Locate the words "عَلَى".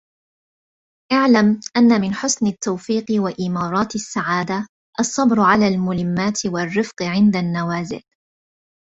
5.41-5.67